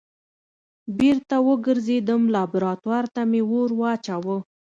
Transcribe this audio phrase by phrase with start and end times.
[0.97, 4.37] بېرته وګرځېدم لابراتوار ته مې اور واچوه.